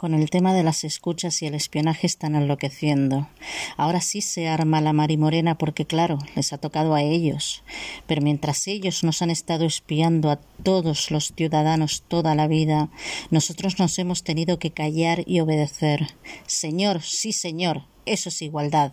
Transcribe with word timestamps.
Con 0.00 0.14
el 0.14 0.30
tema 0.30 0.54
de 0.54 0.62
las 0.62 0.82
escuchas 0.84 1.42
y 1.42 1.46
el 1.46 1.54
espionaje 1.54 2.06
están 2.06 2.34
enloqueciendo. 2.34 3.28
Ahora 3.76 4.00
sí 4.00 4.22
se 4.22 4.48
arma 4.48 4.80
la 4.80 4.94
marimorena 4.94 5.58
porque, 5.58 5.84
claro, 5.84 6.18
les 6.34 6.54
ha 6.54 6.56
tocado 6.56 6.94
a 6.94 7.02
ellos. 7.02 7.62
Pero 8.06 8.22
mientras 8.22 8.66
ellos 8.66 9.04
nos 9.04 9.20
han 9.20 9.28
estado 9.28 9.66
espiando 9.66 10.30
a 10.30 10.36
todos 10.62 11.10
los 11.10 11.34
ciudadanos 11.36 12.02
toda 12.08 12.34
la 12.34 12.48
vida, 12.48 12.88
nosotros 13.30 13.78
nos 13.78 13.98
hemos 13.98 14.24
tenido 14.24 14.58
que 14.58 14.70
callar 14.70 15.22
y 15.26 15.40
obedecer. 15.40 16.06
Señor, 16.46 17.02
sí, 17.02 17.34
señor, 17.34 17.82
eso 18.06 18.30
es 18.30 18.40
igualdad. 18.40 18.92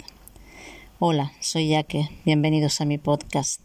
Hola, 1.00 1.32
soy 1.40 1.70
Yaque. 1.70 2.10
Bienvenidos 2.26 2.82
a 2.82 2.86
mi 2.86 2.98
podcast. 2.98 3.62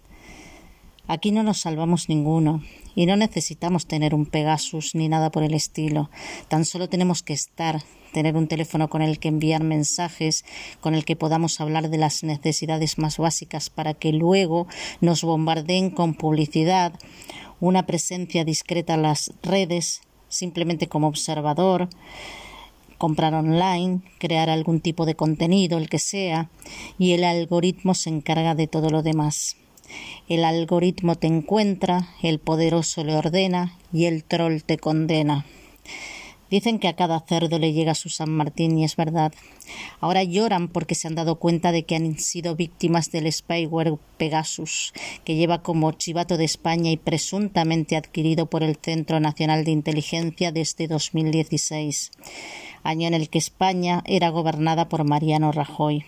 Aquí 1.08 1.32
no 1.32 1.42
nos 1.42 1.58
salvamos 1.58 2.08
ninguno 2.08 2.62
y 2.94 3.06
no 3.06 3.16
necesitamos 3.16 3.86
tener 3.86 4.14
un 4.14 4.26
Pegasus 4.26 4.94
ni 4.94 5.08
nada 5.08 5.30
por 5.30 5.42
el 5.42 5.54
estilo. 5.54 6.10
Tan 6.48 6.64
solo 6.64 6.88
tenemos 6.88 7.22
que 7.22 7.32
estar, 7.32 7.82
tener 8.12 8.36
un 8.36 8.48
teléfono 8.48 8.88
con 8.88 9.02
el 9.02 9.18
que 9.18 9.28
enviar 9.28 9.62
mensajes, 9.62 10.44
con 10.80 10.94
el 10.94 11.04
que 11.04 11.16
podamos 11.16 11.60
hablar 11.60 11.88
de 11.88 11.98
las 11.98 12.22
necesidades 12.22 12.98
más 12.98 13.18
básicas 13.18 13.70
para 13.70 13.94
que 13.94 14.12
luego 14.12 14.66
nos 15.00 15.22
bombardeen 15.22 15.90
con 15.90 16.14
publicidad, 16.14 16.92
una 17.60 17.86
presencia 17.86 18.44
discreta 18.44 18.94
en 18.94 19.02
las 19.02 19.32
redes, 19.42 20.02
simplemente 20.28 20.88
como 20.88 21.08
observador, 21.08 21.88
comprar 22.98 23.34
online, 23.34 24.00
crear 24.18 24.48
algún 24.48 24.80
tipo 24.80 25.06
de 25.06 25.16
contenido, 25.16 25.78
el 25.78 25.88
que 25.88 25.98
sea, 25.98 26.50
y 26.98 27.12
el 27.12 27.24
algoritmo 27.24 27.94
se 27.94 28.10
encarga 28.10 28.54
de 28.54 28.68
todo 28.68 28.90
lo 28.90 29.02
demás. 29.02 29.56
El 30.28 30.44
algoritmo 30.44 31.16
te 31.16 31.26
encuentra, 31.26 32.08
el 32.22 32.38
poderoso 32.38 33.04
le 33.04 33.16
ordena 33.16 33.76
y 33.92 34.06
el 34.06 34.24
troll 34.24 34.62
te 34.62 34.78
condena. 34.78 35.44
Dicen 36.52 36.78
que 36.78 36.88
a 36.88 36.96
cada 36.96 37.18
cerdo 37.20 37.58
le 37.58 37.72
llega 37.72 37.94
su 37.94 38.10
San 38.10 38.28
Martín 38.28 38.76
y 38.76 38.84
es 38.84 38.94
verdad. 38.94 39.32
Ahora 40.00 40.22
lloran 40.22 40.68
porque 40.68 40.94
se 40.94 41.08
han 41.08 41.14
dado 41.14 41.36
cuenta 41.36 41.72
de 41.72 41.84
que 41.84 41.96
han 41.96 42.18
sido 42.18 42.56
víctimas 42.56 43.10
del 43.10 43.32
spyware 43.32 43.94
Pegasus, 44.18 44.92
que 45.24 45.34
lleva 45.34 45.62
como 45.62 45.92
chivato 45.92 46.36
de 46.36 46.44
España 46.44 46.90
y 46.90 46.98
presuntamente 46.98 47.96
adquirido 47.96 48.50
por 48.50 48.62
el 48.62 48.76
Centro 48.76 49.18
Nacional 49.18 49.64
de 49.64 49.70
Inteligencia 49.70 50.52
desde 50.52 50.88
2016, 50.88 52.10
año 52.82 53.08
en 53.08 53.14
el 53.14 53.30
que 53.30 53.38
España 53.38 54.02
era 54.04 54.28
gobernada 54.28 54.90
por 54.90 55.04
Mariano 55.04 55.52
Rajoy. 55.52 56.04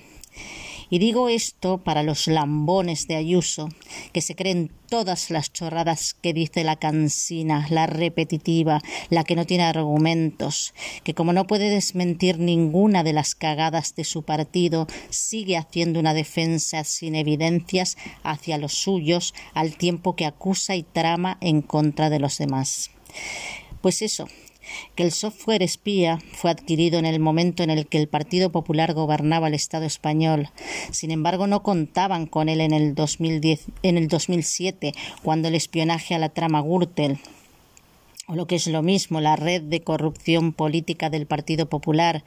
Y 0.95 1.01
digo 1.01 1.29
esto 1.29 1.79
para 1.79 2.05
los 2.05 2.29
lambones 2.29 3.09
de 3.09 3.17
Ayuso, 3.17 3.69
que 4.13 4.21
se 4.21 4.37
creen 4.37 4.71
todas 4.89 5.29
las 5.29 5.53
chorradas 5.53 6.15
que 6.15 6.33
dice 6.33 6.63
la 6.63 6.77
cansina, 6.77 7.67
la 7.69 7.89
repetitiva, 7.89 8.81
la 9.11 9.25
que 9.25 9.35
no 9.35 9.45
tiene 9.45 9.65
argumentos, 9.65 10.73
que 11.03 11.13
como 11.13 11.33
no 11.33 11.49
puede 11.49 11.69
desmentir 11.69 12.39
ninguna 12.39 13.03
de 13.03 13.13
las 13.13 13.35
cagadas 13.35 13.97
de 13.97 14.05
su 14.05 14.23
partido, 14.23 14.87
sigue 15.11 15.57
haciendo 15.57 15.99
una 15.99 16.15
defensa 16.15 16.85
sin 16.85 17.17
evidencias 17.17 17.97
hacia 18.23 18.57
los 18.57 18.75
suyos, 18.75 19.35
al 19.53 19.77
tiempo 19.77 20.15
que 20.15 20.27
acusa 20.27 20.77
y 20.77 20.85
trama 20.85 21.39
en 21.41 21.61
contra 21.63 22.09
de 22.09 22.21
los 22.21 22.39
demás. 22.39 22.93
Pues 23.81 24.01
eso, 24.01 24.29
que 24.95 25.03
el 25.03 25.13
software 25.13 25.63
espía 25.63 26.19
fue 26.33 26.51
adquirido 26.51 26.99
en 26.99 27.07
el 27.07 27.21
momento 27.21 27.63
en 27.63 27.71
el 27.71 27.87
que 27.87 27.99
el 27.99 28.09
Partido 28.09 28.51
Popular 28.51 28.95
gobernaba 28.95 29.49
el 29.49 29.55
Estado 29.55 29.85
español. 29.85 30.51
Sin 30.91 31.11
embargo, 31.11 31.47
no 31.47 31.63
contaban 31.63 32.27
con 32.27 32.49
él 32.49 32.61
en 32.61 32.73
el, 32.73 32.95
2010, 32.95 33.67
en 33.83 33.99
el 33.99 34.09
2007, 34.09 34.93
cuando 35.23 35.49
el 35.49 35.55
espionaje 35.55 36.15
a 36.15 36.19
la 36.19 36.29
trama 36.29 36.61
Gürtel 36.61 37.19
o 38.27 38.35
lo 38.35 38.47
que 38.47 38.57
es 38.57 38.67
lo 38.67 38.83
mismo, 38.83 39.21
la 39.21 39.37
red 39.37 39.63
de 39.63 39.83
corrupción 39.83 40.53
política 40.53 41.11
del 41.11 41.27
Partido 41.27 41.69
Popular, 41.69 42.25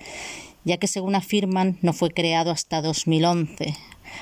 ya 0.63 0.77
que 0.77 0.87
según 0.87 1.15
afirman 1.15 1.77
no 1.81 1.93
fue 1.93 2.11
creado 2.11 2.51
hasta 2.51 2.81
2011. 2.81 3.75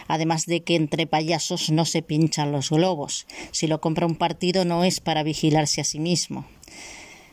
Además 0.07 0.45
de 0.45 0.63
que 0.63 0.75
entre 0.75 1.07
payasos 1.07 1.71
no 1.71 1.85
se 1.85 2.01
pinchan 2.01 2.51
los 2.51 2.69
globos. 2.69 3.27
Si 3.51 3.67
lo 3.67 3.81
compra 3.81 4.05
un 4.05 4.15
partido 4.15 4.65
no 4.65 4.83
es 4.83 4.99
para 4.99 5.23
vigilarse 5.23 5.81
a 5.81 5.83
sí 5.83 5.99
mismo. 5.99 6.45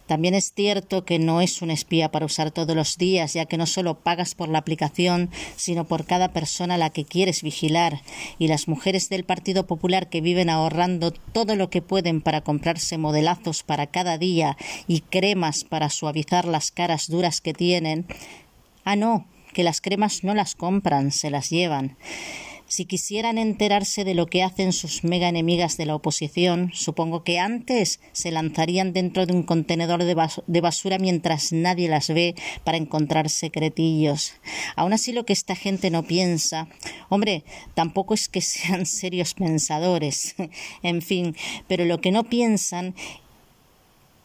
También 0.07 0.35
es 0.35 0.53
cierto 0.55 1.05
que 1.05 1.19
no 1.19 1.41
es 1.41 1.63
un 1.63 1.71
espía 1.71 2.11
para 2.11 2.27
usar 2.27 2.51
todos 2.51 2.75
los 2.75 2.99
días, 2.99 3.33
ya 3.35 3.47
que 3.47 3.57
no 3.57 3.67
solo 3.67 3.95
pagas 4.01 4.35
por 4.35 4.49
la 4.49 4.59
aplicación, 4.59 5.31
sino 5.57 5.87
por 5.87 6.05
cada 6.05 6.33
persona 6.33 6.75
a 6.75 6.79
la 6.79 6.91
que 6.91 7.05
quieres 7.05 7.43
vigilar. 7.43 8.03
Y 8.39 8.49
las 8.49 8.69
mujeres 8.69 9.09
del 9.09 9.25
Partido 9.25 9.67
Popular 9.67 10.09
que 10.09 10.21
viven 10.21 10.51
ahorrando 10.51 11.13
todo 11.13 11.57
lo 11.57 11.71
que 11.71 11.83
pueden 11.83 12.21
para 12.21 12.43
comprarse 12.43 12.99
modelazos 12.99 13.63
para 13.63 13.87
cada 13.87 14.19
día 14.19 14.57
y 14.87 15.01
cremas 15.01 15.65
para 15.65 15.89
suavizar 15.89 16.47
las 16.47 16.71
caras 16.71 17.09
duras 17.09 17.41
que 17.41 17.55
tienen. 17.55 18.07
Ah, 18.85 18.97
no, 18.97 19.27
que 19.53 19.63
las 19.63 19.81
cremas 19.81 20.25
no 20.25 20.35
las 20.35 20.55
compran, 20.55 21.13
se 21.13 21.31
las 21.31 21.51
llevan. 21.51 21.97
Si 22.73 22.87
quisieran 22.87 23.37
enterarse 23.37 24.03
de 24.03 24.15
lo 24.15 24.29
que 24.29 24.43
hacen 24.43 24.73
sus 24.73 25.05
mega 25.05 25.29
enemigas 25.29 25.77
de 25.77 25.85
la 25.85 25.95
oposición, 25.95 26.71
supongo 26.73 27.23
que 27.23 27.39
antes 27.39 28.01
se 28.13 28.31
lanzarían 28.31 28.95
dentro 28.95 29.27
de 29.27 29.35
un 29.35 29.43
contenedor 29.43 30.03
de, 30.05 30.61
basura 30.63 30.97
mientras 30.97 31.53
nadie 31.53 31.91
las 31.91 32.09
ve 32.09 32.35
para 32.65 32.79
encontrar 32.79 33.29
secretillos. 33.29 34.33
Aún 34.75 34.95
así 34.95 35.13
lo 35.13 35.27
que 35.27 35.35
esta 35.35 35.55
gente 35.55 35.91
no 35.91 36.05
piensa, 36.05 36.67
hombre, 37.11 37.45
tampoco 37.75 38.15
es 38.15 38.31
que 38.31 38.41
sean 38.41 38.87
serios 38.87 39.35
pensadores, 39.35 40.35
en 40.83 41.03
fin, 41.03 41.37
pero 41.69 41.85
lo 41.85 42.01
que 42.01 42.11
no 42.11 42.25
piensan 42.25 42.95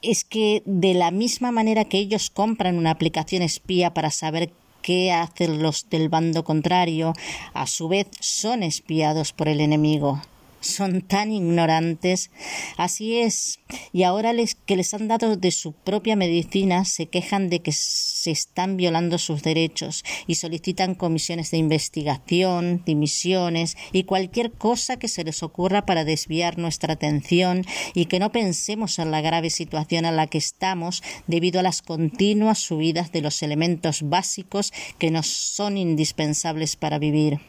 es 0.02 0.24
que 0.24 0.64
de 0.66 0.94
la 0.94 1.12
misma 1.12 1.52
manera 1.52 1.84
que 1.84 1.98
ellos 1.98 2.30
compran 2.30 2.78
una 2.78 2.92
aplicación 2.92 3.42
espía 3.42 3.94
para 3.94 4.10
saber 4.10 4.54
qué 4.82 5.12
hacen 5.12 5.62
los 5.62 5.90
del 5.90 6.10
bando 6.10 6.44
contrario, 6.44 7.14
a 7.54 7.68
su 7.68 7.88
vez 7.88 8.08
son 8.20 8.64
espiados 8.64 9.34
por 9.34 9.48
el 9.48 9.62
enemigo 9.62 10.22
son 10.68 11.02
tan 11.02 11.32
ignorantes. 11.32 12.30
Así 12.78 13.20
es. 13.20 13.60
Y 13.94 14.04
ahora 14.04 14.34
les, 14.34 14.56
que 14.56 14.76
les 14.76 14.94
han 14.94 15.08
dado 15.08 15.36
de 15.36 15.52
su 15.52 15.74
propia 15.74 16.16
medicina 16.16 16.86
se 16.86 17.08
quejan 17.08 17.50
de 17.50 17.62
que 17.62 17.72
se 17.72 18.32
están 18.32 18.78
violando 18.78 19.18
sus 19.18 19.44
derechos 19.44 20.04
y 20.26 20.36
solicitan 20.36 20.96
comisiones 20.96 21.52
de 21.52 21.58
investigación, 21.58 22.84
dimisiones 22.86 23.78
y 23.92 24.04
cualquier 24.04 24.52
cosa 24.52 24.98
que 24.98 25.08
se 25.08 25.24
les 25.24 25.44
ocurra 25.44 25.86
para 25.86 26.06
desviar 26.06 26.58
nuestra 26.58 26.94
atención 26.94 27.66
y 27.94 28.06
que 28.06 28.20
no 28.20 28.32
pensemos 28.32 29.00
en 29.00 29.12
la 29.12 29.22
grave 29.22 29.50
situación 29.50 30.06
en 30.06 30.16
la 30.16 30.28
que 30.28 30.38
estamos 30.38 31.04
debido 31.28 31.60
a 31.60 31.64
las 31.64 31.82
continuas 31.82 32.60
subidas 32.60 33.12
de 33.12 33.22
los 33.22 33.42
elementos 33.42 34.02
básicos 34.04 34.74
que 34.98 35.12
nos 35.12 35.28
son 35.28 35.78
indispensables 35.78 36.76
para 36.76 37.00
vivir. 37.00 37.40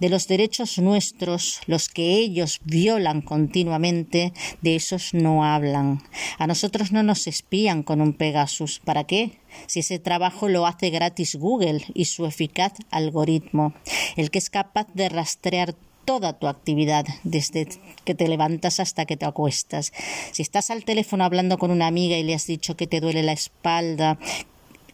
De 0.00 0.08
los 0.08 0.28
derechos 0.28 0.78
nuestros, 0.78 1.60
los 1.66 1.88
que 1.88 2.14
ellos 2.18 2.53
violan 2.64 3.22
continuamente, 3.22 4.32
de 4.62 4.76
esos 4.76 5.14
no 5.14 5.44
hablan. 5.44 6.02
A 6.38 6.46
nosotros 6.46 6.92
no 6.92 7.02
nos 7.02 7.26
espían 7.26 7.82
con 7.82 8.00
un 8.00 8.12
Pegasus. 8.12 8.80
¿Para 8.84 9.04
qué? 9.04 9.38
Si 9.66 9.80
ese 9.80 9.98
trabajo 9.98 10.48
lo 10.48 10.66
hace 10.66 10.90
gratis 10.90 11.36
Google 11.36 11.84
y 11.94 12.06
su 12.06 12.26
eficaz 12.26 12.72
algoritmo, 12.90 13.74
el 14.16 14.30
que 14.30 14.38
es 14.38 14.50
capaz 14.50 14.86
de 14.94 15.08
rastrear 15.08 15.74
toda 16.04 16.38
tu 16.38 16.46
actividad, 16.46 17.06
desde 17.22 17.66
que 18.04 18.14
te 18.14 18.28
levantas 18.28 18.80
hasta 18.80 19.06
que 19.06 19.16
te 19.16 19.26
acuestas. 19.26 19.92
Si 20.32 20.42
estás 20.42 20.70
al 20.70 20.84
teléfono 20.84 21.24
hablando 21.24 21.58
con 21.58 21.70
una 21.70 21.86
amiga 21.86 22.16
y 22.16 22.22
le 22.22 22.34
has 22.34 22.46
dicho 22.46 22.76
que 22.76 22.86
te 22.86 23.00
duele 23.00 23.22
la 23.22 23.32
espalda, 23.32 24.18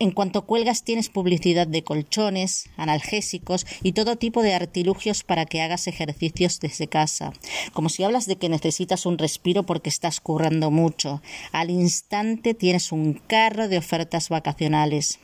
en 0.00 0.10
cuanto 0.10 0.46
cuelgas 0.46 0.82
tienes 0.82 1.10
publicidad 1.10 1.66
de 1.66 1.84
colchones, 1.84 2.68
analgésicos 2.76 3.66
y 3.82 3.92
todo 3.92 4.16
tipo 4.16 4.42
de 4.42 4.54
artilugios 4.54 5.22
para 5.22 5.44
que 5.44 5.60
hagas 5.60 5.86
ejercicios 5.86 6.58
desde 6.58 6.88
casa. 6.88 7.32
Como 7.74 7.90
si 7.90 8.02
hablas 8.02 8.26
de 8.26 8.36
que 8.36 8.48
necesitas 8.48 9.06
un 9.06 9.18
respiro 9.18 9.64
porque 9.64 9.90
estás 9.90 10.20
currando 10.20 10.70
mucho. 10.70 11.22
Al 11.52 11.70
instante 11.70 12.54
tienes 12.54 12.92
un 12.92 13.12
carro 13.12 13.68
de 13.68 13.78
ofertas 13.78 14.30
vacacionales. 14.30 15.20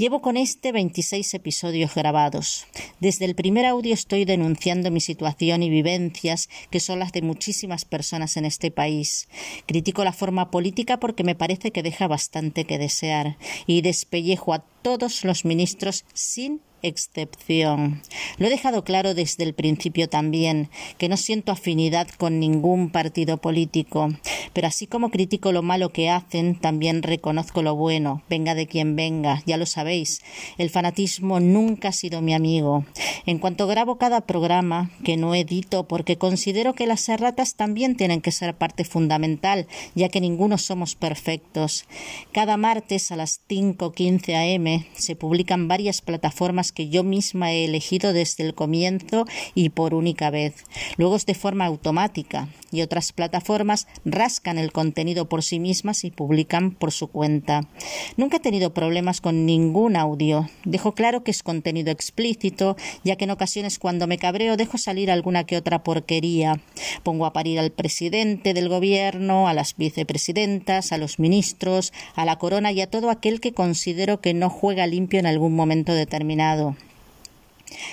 Llevo 0.00 0.22
con 0.22 0.38
este 0.38 0.72
26 0.72 1.34
episodios 1.34 1.94
grabados. 1.94 2.64
Desde 3.00 3.26
el 3.26 3.34
primer 3.34 3.66
audio 3.66 3.92
estoy 3.92 4.24
denunciando 4.24 4.90
mi 4.90 5.02
situación 5.02 5.62
y 5.62 5.68
vivencias, 5.68 6.48
que 6.70 6.80
son 6.80 7.00
las 7.00 7.12
de 7.12 7.20
muchísimas 7.20 7.84
personas 7.84 8.38
en 8.38 8.46
este 8.46 8.70
país. 8.70 9.28
Critico 9.66 10.02
la 10.02 10.14
forma 10.14 10.50
política 10.50 10.98
porque 10.98 11.22
me 11.22 11.34
parece 11.34 11.70
que 11.70 11.82
deja 11.82 12.08
bastante 12.08 12.64
que 12.64 12.78
desear 12.78 13.36
y 13.66 13.82
despellejo 13.82 14.54
a 14.54 14.64
todos 14.80 15.22
los 15.22 15.44
ministros 15.44 16.06
sin 16.14 16.62
excepción. 16.80 18.00
Lo 18.38 18.46
he 18.46 18.50
dejado 18.50 18.84
claro 18.84 19.14
desde 19.14 19.44
el 19.44 19.54
principio 19.54 20.08
también, 20.08 20.70
que 20.98 21.08
no 21.08 21.16
siento 21.16 21.52
afinidad 21.52 22.08
con 22.08 22.40
ningún 22.40 22.90
partido 22.90 23.38
político, 23.38 24.08
pero 24.52 24.66
así 24.66 24.86
como 24.86 25.10
critico 25.10 25.52
lo 25.52 25.62
malo 25.62 25.90
que 25.90 26.10
hacen, 26.10 26.58
también 26.58 27.02
reconozco 27.02 27.62
lo 27.62 27.74
bueno, 27.74 28.22
venga 28.28 28.54
de 28.54 28.66
quien 28.66 28.96
venga, 28.96 29.42
ya 29.46 29.56
lo 29.56 29.66
sabéis. 29.66 30.22
El 30.58 30.70
fanatismo 30.70 31.40
nunca 31.40 31.88
ha 31.88 31.92
sido 31.92 32.20
mi 32.20 32.34
amigo. 32.34 32.84
En 33.26 33.38
cuanto 33.38 33.66
grabo 33.66 33.98
cada 33.98 34.22
programa, 34.22 34.90
que 35.04 35.16
no 35.16 35.34
edito 35.34 35.84
porque 35.84 36.16
considero 36.16 36.74
que 36.74 36.86
las 36.86 37.08
erratas 37.08 37.54
también 37.54 37.96
tienen 37.96 38.20
que 38.20 38.32
ser 38.32 38.54
parte 38.54 38.84
fundamental, 38.84 39.66
ya 39.94 40.08
que 40.08 40.20
ninguno 40.20 40.58
somos 40.58 40.94
perfectos. 40.94 41.84
Cada 42.32 42.56
martes 42.56 43.12
a 43.12 43.16
las 43.16 43.40
5.15 43.48 44.56
am 44.56 44.84
se 44.94 45.16
publican 45.16 45.68
varias 45.68 46.00
plataformas 46.00 46.72
que 46.72 46.88
yo 46.88 47.04
misma 47.04 47.52
he 47.52 47.64
elegido 47.64 48.12
desde 48.20 48.44
el 48.44 48.54
comienzo 48.54 49.24
y 49.54 49.70
por 49.70 49.94
única 49.94 50.30
vez. 50.30 50.64
Luego 50.98 51.16
es 51.16 51.24
de 51.24 51.34
forma 51.34 51.64
automática 51.64 52.48
y 52.70 52.82
otras 52.82 53.12
plataformas 53.12 53.86
rascan 54.04 54.58
el 54.58 54.72
contenido 54.72 55.28
por 55.28 55.42
sí 55.42 55.58
mismas 55.58 56.04
y 56.04 56.10
publican 56.10 56.70
por 56.72 56.92
su 56.92 57.08
cuenta. 57.08 57.62
Nunca 58.16 58.36
he 58.36 58.40
tenido 58.40 58.74
problemas 58.74 59.20
con 59.20 59.46
ningún 59.46 59.96
audio. 59.96 60.48
Dejo 60.64 60.92
claro 60.92 61.24
que 61.24 61.30
es 61.30 61.42
contenido 61.42 61.90
explícito, 61.90 62.76
ya 63.04 63.16
que 63.16 63.24
en 63.24 63.30
ocasiones 63.30 63.78
cuando 63.78 64.06
me 64.06 64.18
cabreo 64.18 64.56
dejo 64.56 64.76
salir 64.78 65.10
alguna 65.10 65.44
que 65.44 65.56
otra 65.56 65.82
porquería. 65.82 66.60
Pongo 67.02 67.26
a 67.26 67.32
parir 67.32 67.58
al 67.58 67.70
presidente 67.70 68.52
del 68.54 68.68
gobierno, 68.68 69.48
a 69.48 69.54
las 69.54 69.76
vicepresidentas, 69.76 70.92
a 70.92 70.98
los 70.98 71.18
ministros, 71.18 71.92
a 72.14 72.24
la 72.24 72.36
corona 72.36 72.70
y 72.72 72.82
a 72.82 72.90
todo 72.90 73.08
aquel 73.10 73.40
que 73.40 73.54
considero 73.54 74.20
que 74.20 74.34
no 74.34 74.50
juega 74.50 74.86
limpio 74.86 75.18
en 75.18 75.26
algún 75.26 75.54
momento 75.54 75.94
determinado. 75.94 76.76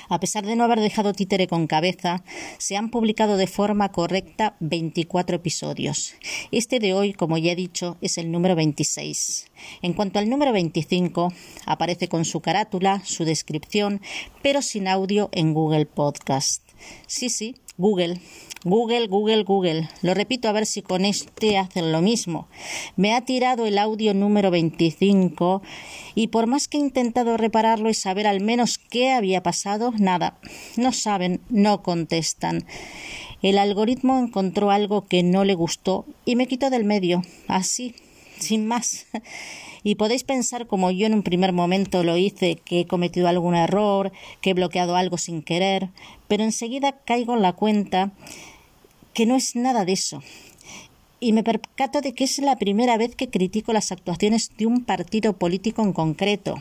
A 0.09 0.19
pesar 0.19 0.45
de 0.45 0.55
no 0.55 0.63
haber 0.63 0.79
dejado 0.79 1.13
títere 1.13 1.47
con 1.47 1.67
cabeza, 1.67 2.23
se 2.57 2.77
han 2.77 2.89
publicado 2.89 3.37
de 3.37 3.47
forma 3.47 3.91
correcta 3.91 4.55
24 4.59 5.37
episodios. 5.37 6.15
Este 6.51 6.79
de 6.79 6.93
hoy, 6.93 7.13
como 7.13 7.37
ya 7.37 7.51
he 7.51 7.55
dicho, 7.55 7.97
es 8.01 8.17
el 8.17 8.31
número 8.31 8.55
26. 8.55 9.47
En 9.81 9.93
cuanto 9.93 10.19
al 10.19 10.29
número 10.29 10.51
25, 10.53 11.33
aparece 11.65 12.07
con 12.07 12.25
su 12.25 12.41
carátula, 12.41 13.01
su 13.05 13.25
descripción, 13.25 14.01
pero 14.41 14.61
sin 14.61 14.87
audio 14.87 15.29
en 15.31 15.53
Google 15.53 15.85
Podcast. 15.85 16.63
Sí, 17.07 17.29
sí, 17.29 17.55
Google. 17.77 18.19
Google, 18.67 19.07
Google, 19.07 19.43
Google. 19.43 19.89
Lo 20.01 20.13
repito 20.13 20.49
a 20.49 20.51
ver 20.51 20.65
si 20.65 20.81
con 20.81 21.05
este 21.05 21.57
hacen 21.57 21.93
lo 21.93 22.01
mismo. 22.01 22.49
Me 22.97 23.13
ha 23.13 23.21
tirado 23.21 23.65
el 23.65 23.77
audio 23.77 24.13
número 24.13 24.51
25 24.51 25.61
y 26.15 26.27
por 26.27 26.47
más 26.47 26.67
que 26.67 26.77
he 26.77 26.81
intentado 26.81 27.37
repararlo 27.37 27.89
y 27.89 27.93
saber 27.93 28.27
al 28.27 28.41
menos 28.41 28.77
qué 28.77 29.11
había 29.11 29.41
pasado, 29.41 29.93
nada. 29.97 30.37
No 30.75 30.91
saben, 30.91 31.39
no 31.49 31.81
contestan. 31.81 32.65
El 33.41 33.57
algoritmo 33.57 34.19
encontró 34.19 34.69
algo 34.69 35.07
que 35.07 35.23
no 35.23 35.45
le 35.45 35.55
gustó 35.55 36.05
y 36.25 36.35
me 36.35 36.47
quitó 36.47 36.69
del 36.69 36.83
medio. 36.83 37.21
Así, 37.47 37.95
sin 38.37 38.67
más. 38.67 39.07
Y 39.83 39.95
podéis 39.95 40.25
pensar, 40.25 40.67
como 40.67 40.91
yo 40.91 41.07
en 41.07 41.13
un 41.13 41.23
primer 41.23 41.53
momento 41.53 42.03
lo 42.03 42.17
hice, 42.17 42.57
que 42.57 42.81
he 42.81 42.87
cometido 42.87 43.29
algún 43.29 43.55
error, 43.55 44.11
que 44.41 44.49
he 44.49 44.53
bloqueado 44.53 44.97
algo 44.97 45.17
sin 45.17 45.41
querer, 45.41 45.91
pero 46.27 46.43
enseguida 46.43 46.99
caigo 47.05 47.35
en 47.35 47.41
la 47.41 47.53
cuenta 47.53 48.11
que 49.17 49.25
no 49.25 49.35
es 49.35 49.55
nada 49.55 49.83
de 49.83 49.93
eso. 49.93 50.21
Y 51.19 51.33
me 51.33 51.43
percato 51.43 52.01
de 52.01 52.13
que 52.13 52.23
es 52.23 52.37
la 52.37 52.55
primera 52.55 52.97
vez 52.97 53.15
que 53.15 53.31
critico 53.31 53.73
las 53.73 53.91
actuaciones 53.91 54.51
de 54.59 54.67
un 54.67 54.85
partido 54.85 55.33
político 55.33 55.81
en 55.81 55.91
concreto. 55.91 56.53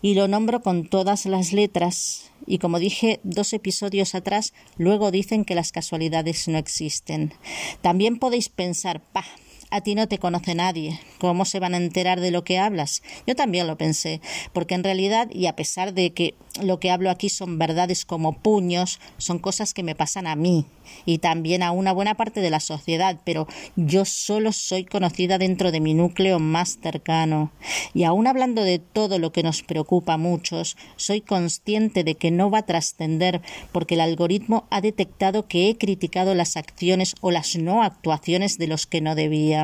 Y 0.00 0.14
lo 0.14 0.26
nombro 0.26 0.62
con 0.62 0.86
todas 0.86 1.26
las 1.26 1.52
letras. 1.52 2.30
Y 2.46 2.56
como 2.56 2.78
dije 2.78 3.20
dos 3.24 3.52
episodios 3.52 4.14
atrás, 4.14 4.54
luego 4.78 5.10
dicen 5.10 5.44
que 5.44 5.54
las 5.54 5.70
casualidades 5.70 6.48
no 6.48 6.56
existen. 6.56 7.34
También 7.82 8.18
podéis 8.18 8.48
pensar, 8.48 9.02
pa, 9.12 9.26
a 9.72 9.80
ti 9.80 9.94
no 9.94 10.06
te 10.06 10.18
conoce 10.18 10.54
nadie. 10.54 11.00
¿Cómo 11.18 11.46
se 11.46 11.58
van 11.58 11.72
a 11.74 11.78
enterar 11.78 12.20
de 12.20 12.30
lo 12.30 12.44
que 12.44 12.58
hablas? 12.58 13.02
Yo 13.26 13.34
también 13.34 13.66
lo 13.66 13.78
pensé, 13.78 14.20
porque 14.52 14.74
en 14.74 14.84
realidad, 14.84 15.28
y 15.32 15.46
a 15.46 15.56
pesar 15.56 15.94
de 15.94 16.12
que 16.12 16.34
lo 16.60 16.78
que 16.78 16.90
hablo 16.90 17.10
aquí 17.10 17.30
son 17.30 17.58
verdades 17.58 18.04
como 18.04 18.34
puños, 18.34 19.00
son 19.16 19.38
cosas 19.38 19.72
que 19.72 19.82
me 19.82 19.94
pasan 19.94 20.26
a 20.26 20.36
mí 20.36 20.66
y 21.06 21.18
también 21.18 21.62
a 21.62 21.70
una 21.70 21.92
buena 21.92 22.14
parte 22.14 22.42
de 22.42 22.50
la 22.50 22.60
sociedad, 22.60 23.18
pero 23.24 23.46
yo 23.76 24.04
solo 24.04 24.52
soy 24.52 24.84
conocida 24.84 25.38
dentro 25.38 25.72
de 25.72 25.80
mi 25.80 25.94
núcleo 25.94 26.38
más 26.38 26.78
cercano. 26.82 27.50
Y 27.94 28.04
aún 28.04 28.26
hablando 28.26 28.62
de 28.62 28.78
todo 28.78 29.18
lo 29.18 29.32
que 29.32 29.42
nos 29.42 29.62
preocupa 29.62 30.14
a 30.14 30.18
muchos, 30.18 30.76
soy 30.96 31.22
consciente 31.22 32.04
de 32.04 32.16
que 32.16 32.30
no 32.30 32.50
va 32.50 32.58
a 32.58 32.66
trascender 32.66 33.40
porque 33.72 33.94
el 33.94 34.02
algoritmo 34.02 34.66
ha 34.70 34.82
detectado 34.82 35.46
que 35.46 35.70
he 35.70 35.78
criticado 35.78 36.34
las 36.34 36.58
acciones 36.58 37.14
o 37.22 37.30
las 37.30 37.56
no 37.56 37.82
actuaciones 37.82 38.58
de 38.58 38.66
los 38.66 38.86
que 38.86 39.00
no 39.00 39.14
debía. 39.14 39.61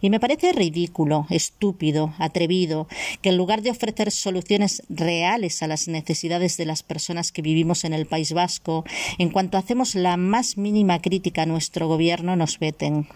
Y 0.00 0.10
me 0.10 0.20
parece 0.20 0.52
ridículo, 0.52 1.26
estúpido, 1.30 2.14
atrevido, 2.18 2.88
que 3.22 3.30
en 3.30 3.36
lugar 3.36 3.62
de 3.62 3.70
ofrecer 3.70 4.10
soluciones 4.10 4.82
reales 4.88 5.62
a 5.62 5.66
las 5.66 5.88
necesidades 5.88 6.56
de 6.56 6.66
las 6.66 6.82
personas 6.82 7.32
que 7.32 7.42
vivimos 7.42 7.84
en 7.84 7.92
el 7.92 8.06
País 8.06 8.32
Vasco, 8.32 8.84
en 9.18 9.30
cuanto 9.30 9.58
hacemos 9.58 9.94
la 9.94 10.16
más 10.16 10.56
mínima 10.56 11.00
crítica 11.00 11.42
a 11.42 11.46
nuestro 11.46 11.88
gobierno, 11.88 12.36
nos 12.36 12.58
veten. 12.58 13.08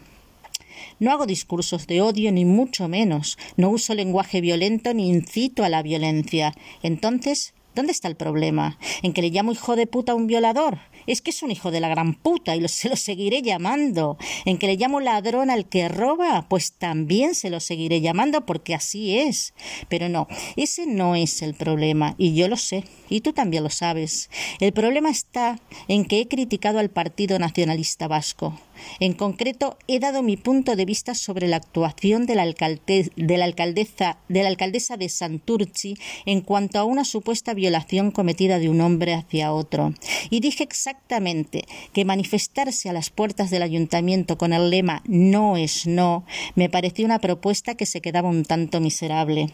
No 0.99 1.11
hago 1.11 1.27
discursos 1.27 1.87
de 1.87 2.01
odio 2.01 2.33
ni 2.33 2.45
mucho 2.45 2.89
menos, 2.89 3.39
no 3.57 3.71
uso 3.71 3.95
lenguaje 3.95 4.41
violento 4.41 4.95
ni 4.95 5.09
incito 5.09 5.65
a 5.65 5.69
la 5.69 5.83
violencia. 5.83 6.55
Entonces, 6.83 7.55
¿Dónde 7.75 7.91
está 7.91 8.07
el 8.07 8.15
problema? 8.15 8.79
¿En 9.03 9.13
que 9.13 9.21
le 9.21 9.31
llamo 9.31 9.51
hijo 9.51 9.75
de 9.75 9.89
puta 9.89 10.13
a 10.13 10.15
un 10.15 10.29
violador? 10.29 10.79
Es 11.07 11.21
que 11.21 11.31
es 11.31 11.43
un 11.43 11.51
hijo 11.51 11.71
de 11.71 11.81
la 11.81 11.89
gran 11.89 12.15
puta 12.15 12.57
y 12.57 12.69
se 12.69 12.89
lo 12.89 12.97
seguiré 12.97 13.43
llamando. 13.43 14.17
¿En 14.45 14.59
que 14.59 14.67
le 14.67 14.77
llamo 14.77 15.01
ladrón 15.01 15.51
al 15.51 15.67
que 15.69 15.89
roba? 15.89 16.47
Pues 16.49 16.73
también 16.73 17.35
se 17.35 17.51
lo 17.51 17.61
seguiré 17.61 18.01
llamando 18.01 18.47
porque 18.47 18.75
así 18.75 19.19
es. 19.19 19.55
Pero 19.89 20.09
no, 20.09 20.29
ese 20.57 20.87
no 20.87 21.17
es 21.17 21.43
el 21.43 21.55
problema 21.55 22.15
y 22.19 22.35
yo 22.35 22.49
lo 22.49 22.57
sé 22.57 22.85
y 23.09 23.21
tú 23.21 23.33
también 23.33 23.63
lo 23.63 23.71
sabes. 23.71 24.31
El 24.61 24.73
problema 24.73 25.11
está 25.11 25.59
en 25.89 26.05
que 26.05 26.21
he 26.21 26.29
criticado 26.29 26.79
al 26.79 26.91
Partido 26.91 27.39
Nacionalista 27.39 28.09
Vasco. 28.09 28.59
En 29.01 29.15
concreto, 29.15 29.77
he 29.89 30.01
dado 30.01 30.23
mi 30.23 30.37
punto 30.37 30.77
de 30.77 30.85
vista 30.85 31.15
sobre 31.15 31.49
la 31.49 31.57
actuación 31.57 32.27
de 32.27 32.35
la, 32.35 32.45
de 32.45 33.39
la, 33.39 33.45
alcaldesa, 33.45 34.19
de 34.29 34.43
la 34.43 34.49
alcaldesa 34.49 34.97
de 34.97 35.09
Santurci 35.09 35.97
en 36.27 36.41
cuanto 36.41 36.79
a 36.79 36.85
una 36.85 37.05
supuesta 37.05 37.55
violación 37.55 38.11
cometida 38.11 38.59
de 38.59 38.69
un 38.69 38.81
hombre 38.81 39.15
hacia 39.15 39.53
otro. 39.53 39.95
Y 40.31 40.41
dije 40.41 40.65
exactamente 40.65 41.65
que 41.93 42.05
manifestarse 42.05 42.89
a 42.89 42.93
las 42.93 43.11
puertas 43.11 43.51
del 43.51 43.63
ayuntamiento 43.63 44.39
con 44.39 44.53
el 44.53 44.71
lema 44.71 45.03
no 45.07 45.57
es 45.57 45.87
no 45.87 46.25
me 46.55 46.69
pareció 46.69 47.05
una 47.05 47.19
propuesta 47.19 47.75
que 47.75 47.87
se 47.87 48.01
quedaba 48.01 48.29
un 48.29 48.45
tanto 48.45 48.81
miserable. 48.81 49.51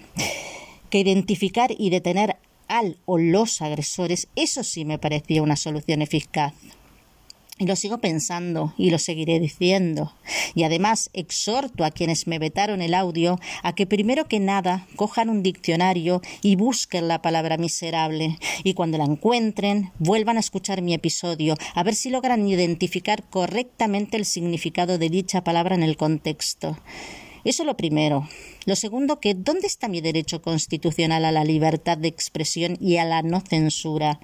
Que 0.90 0.98
identificar 0.98 1.70
y 1.76 1.90
detener 1.90 2.36
al 2.68 2.98
o 3.04 3.18
los 3.18 3.62
agresores, 3.62 4.28
eso 4.36 4.64
sí 4.64 4.84
me 4.84 4.98
parecía 4.98 5.42
una 5.42 5.56
solución 5.56 6.02
eficaz. 6.02 6.54
Y 7.60 7.66
lo 7.66 7.76
sigo 7.76 7.98
pensando 7.98 8.72
y 8.78 8.88
lo 8.88 8.98
seguiré 8.98 9.38
diciendo. 9.38 10.14
Y 10.54 10.62
además 10.64 11.10
exhorto 11.12 11.84
a 11.84 11.90
quienes 11.90 12.26
me 12.26 12.38
vetaron 12.38 12.80
el 12.80 12.94
audio 12.94 13.38
a 13.62 13.74
que 13.74 13.86
primero 13.86 14.24
que 14.28 14.40
nada 14.40 14.86
cojan 14.96 15.28
un 15.28 15.42
diccionario 15.42 16.22
y 16.40 16.56
busquen 16.56 17.06
la 17.06 17.20
palabra 17.20 17.58
miserable. 17.58 18.38
Y 18.64 18.72
cuando 18.72 18.96
la 18.96 19.04
encuentren, 19.04 19.92
vuelvan 19.98 20.38
a 20.38 20.40
escuchar 20.40 20.80
mi 20.80 20.94
episodio, 20.94 21.54
a 21.74 21.82
ver 21.82 21.94
si 21.94 22.08
logran 22.08 22.48
identificar 22.48 23.24
correctamente 23.28 24.16
el 24.16 24.24
significado 24.24 24.96
de 24.96 25.10
dicha 25.10 25.44
palabra 25.44 25.74
en 25.74 25.82
el 25.82 25.98
contexto. 25.98 26.78
Eso 27.50 27.64
lo 27.64 27.76
primero. 27.76 28.28
Lo 28.64 28.76
segundo, 28.76 29.18
que 29.18 29.34
¿dónde 29.34 29.66
está 29.66 29.88
mi 29.88 30.00
derecho 30.00 30.40
constitucional 30.40 31.24
a 31.24 31.32
la 31.32 31.42
libertad 31.42 31.98
de 31.98 32.06
expresión 32.06 32.76
y 32.80 32.98
a 32.98 33.04
la 33.04 33.22
no 33.22 33.40
censura? 33.40 34.20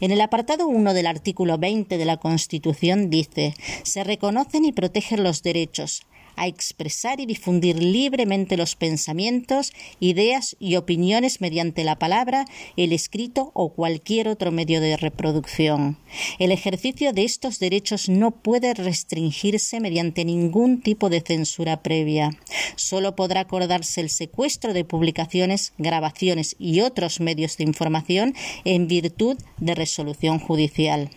En 0.00 0.10
el 0.10 0.22
apartado 0.22 0.66
1 0.68 0.94
del 0.94 1.06
artículo 1.06 1.58
20 1.58 1.98
de 1.98 2.04
la 2.06 2.16
Constitución 2.16 3.10
dice 3.10 3.54
se 3.82 4.04
reconocen 4.04 4.64
y 4.64 4.72
protegen 4.72 5.22
los 5.22 5.42
derechos 5.42 6.06
a 6.36 6.46
expresar 6.46 7.20
y 7.20 7.26
difundir 7.26 7.82
libremente 7.82 8.56
los 8.56 8.76
pensamientos, 8.76 9.72
ideas 10.00 10.56
y 10.58 10.76
opiniones 10.76 11.40
mediante 11.40 11.84
la 11.84 11.98
palabra, 11.98 12.44
el 12.76 12.92
escrito 12.92 13.50
o 13.54 13.72
cualquier 13.72 14.28
otro 14.28 14.52
medio 14.52 14.80
de 14.80 14.96
reproducción. 14.96 15.98
El 16.38 16.52
ejercicio 16.52 17.12
de 17.12 17.24
estos 17.24 17.58
derechos 17.58 18.08
no 18.08 18.30
puede 18.30 18.74
restringirse 18.74 19.80
mediante 19.80 20.24
ningún 20.24 20.82
tipo 20.82 21.08
de 21.10 21.20
censura 21.20 21.82
previa. 21.82 22.30
Solo 22.76 23.16
podrá 23.16 23.40
acordarse 23.40 24.00
el 24.00 24.10
secuestro 24.10 24.72
de 24.72 24.84
publicaciones, 24.84 25.72
grabaciones 25.78 26.56
y 26.58 26.80
otros 26.80 27.20
medios 27.20 27.56
de 27.56 27.64
información 27.64 28.34
en 28.64 28.88
virtud 28.88 29.36
de 29.58 29.74
resolución 29.74 30.38
judicial. 30.38 31.10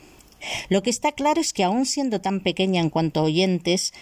Lo 0.69 0.83
que 0.83 0.89
está 0.89 1.11
claro 1.11 1.41
es 1.41 1.53
que, 1.53 1.63
aun 1.63 1.85
siendo 1.85 2.21
tan 2.21 2.41
pequeña 2.41 2.81
en 2.81 2.89
cuanto 2.89 3.19
a 3.19 3.23
oyentes, 3.23 3.93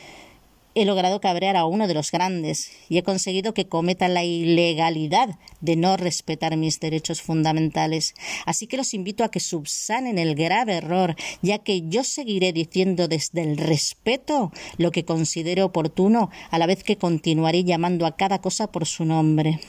he 0.75 0.86
logrado 0.86 1.22
cabrear 1.22 1.56
a 1.56 1.65
uno 1.65 1.88
de 1.88 1.94
los 1.94 2.12
grandes 2.12 2.72
y 2.89 2.98
he 2.98 3.03
conseguido 3.03 3.53
que 3.53 3.68
cometa 3.68 4.08
la 4.08 4.24
ilegalidad 4.24 5.38
de 5.62 5.75
no 5.75 5.98
respetar 5.98 6.58
mis 6.58 6.80
derechos 6.80 7.22
fundamentales. 7.22 8.15
Así 8.46 8.68
que 8.68 8.77
los 8.77 8.94
invito 8.94 9.24
a 9.24 9.32
que 9.32 9.39
subsanen 9.39 10.18
el 10.18 10.36
grave 10.36 10.75
error, 10.75 11.15
ya 11.42 11.60
que 11.60 11.88
yo 11.88 12.03
seguiré 12.03 12.53
diciendo 12.53 13.08
desde 13.08 13.42
el 13.42 13.58
respeto 13.58 14.51
lo 14.77 14.92
que 14.92 15.06
considero 15.06 15.65
oportuno, 15.65 16.30
a 16.51 16.58
la 16.58 16.65
vez 16.65 16.84
que 16.84 16.98
continuaré 16.98 17.63
llamando 17.63 18.06
a 18.06 18.15
cada 18.15 18.42
cosa 18.42 18.72
por 18.72 18.86
su 18.86 19.06
nombre. 19.06 19.60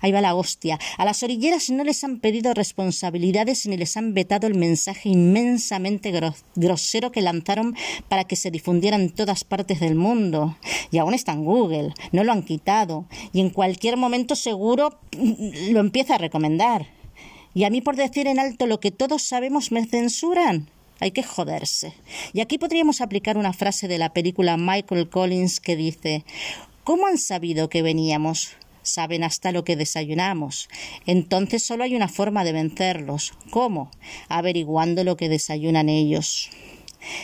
Ahí 0.00 0.12
va 0.12 0.20
la 0.20 0.34
hostia. 0.34 0.78
A 0.98 1.04
las 1.04 1.22
orilleras 1.22 1.70
no 1.70 1.84
les 1.84 2.04
han 2.04 2.18
pedido 2.20 2.54
responsabilidades 2.54 3.66
ni 3.66 3.76
les 3.76 3.96
han 3.96 4.14
vetado 4.14 4.46
el 4.46 4.54
mensaje 4.54 5.08
inmensamente 5.08 6.12
grosero 6.54 7.12
que 7.12 7.20
lanzaron 7.20 7.76
para 8.08 8.24
que 8.24 8.36
se 8.36 8.50
difundiera 8.50 8.96
en 8.96 9.10
todas 9.10 9.44
partes 9.44 9.80
del 9.80 9.94
mundo. 9.94 10.56
Y 10.90 10.98
aún 10.98 11.14
está 11.14 11.32
en 11.32 11.44
Google, 11.44 11.94
no 12.12 12.24
lo 12.24 12.32
han 12.32 12.42
quitado. 12.42 13.06
Y 13.32 13.40
en 13.40 13.50
cualquier 13.50 13.96
momento 13.96 14.36
seguro 14.36 14.98
lo 15.70 15.80
empieza 15.80 16.14
a 16.14 16.18
recomendar. 16.18 16.86
Y 17.54 17.64
a 17.64 17.70
mí 17.70 17.80
por 17.80 17.96
decir 17.96 18.26
en 18.26 18.38
alto 18.38 18.66
lo 18.66 18.80
que 18.80 18.90
todos 18.90 19.22
sabemos 19.22 19.72
me 19.72 19.84
censuran. 19.86 20.68
Hay 21.00 21.10
que 21.10 21.22
joderse. 21.24 21.94
Y 22.32 22.40
aquí 22.40 22.58
podríamos 22.58 23.00
aplicar 23.00 23.36
una 23.36 23.52
frase 23.52 23.88
de 23.88 23.98
la 23.98 24.12
película 24.12 24.56
Michael 24.56 25.10
Collins 25.10 25.58
que 25.58 25.74
dice 25.74 26.24
¿Cómo 26.84 27.06
han 27.06 27.18
sabido 27.18 27.68
que 27.68 27.82
veníamos? 27.82 28.50
Saben 28.82 29.24
hasta 29.24 29.52
lo 29.52 29.64
que 29.64 29.76
desayunamos. 29.76 30.68
Entonces 31.06 31.64
solo 31.64 31.84
hay 31.84 31.96
una 31.96 32.08
forma 32.08 32.44
de 32.44 32.52
vencerlos. 32.52 33.32
¿Cómo? 33.50 33.90
Averiguando 34.28 35.04
lo 35.04 35.16
que 35.16 35.28
desayunan 35.28 35.88
ellos. 35.88 36.50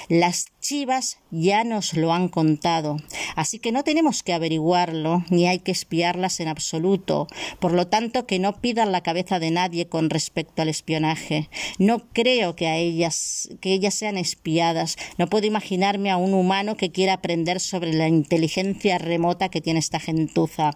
Las 0.09 0.47
chivas 0.61 1.19
ya 1.31 1.65
nos 1.65 1.95
lo 1.95 2.13
han 2.13 2.29
contado, 2.29 2.97
así 3.37 3.59
que 3.59 3.73
no 3.73 3.85
tenemos 3.85 4.23
que 4.23 4.33
averiguarlo 4.33 5.25
ni 5.31 5.47
hay 5.47 5.61
que 5.61 5.71
espiarlas 5.71 6.41
en 6.41 6.49
absoluto. 6.49 7.29
Por 7.61 7.73
lo 7.73 7.87
tanto, 7.87 8.27
que 8.27 8.39
no 8.39 8.61
pidan 8.61 8.93
la 8.93 9.03
cabeza 9.03 9.39
de 9.39 9.51
nadie 9.51 9.89
con 9.89 10.11
respecto 10.11 10.63
al 10.63 10.69
espionaje. 10.69 11.49
No 11.79 12.09
creo 12.13 12.57
que 12.57 12.67
a 12.67 12.77
ellas 12.77 13.51
que 13.61 13.73
ellas 13.73 13.95
sean 13.95 14.17
espiadas. 14.17 14.97
No 15.17 15.29
puedo 15.29 15.47
imaginarme 15.47 16.11
a 16.11 16.17
un 16.17 16.35
humano 16.35 16.77
que 16.77 16.91
quiera 16.91 17.15
aprender 17.15 17.61
sobre 17.61 17.93
la 17.93 18.09
inteligencia 18.09 18.99
remota 18.99 19.49
que 19.49 19.61
tiene 19.61 19.79
esta 19.79 20.01
gentuza. 20.01 20.73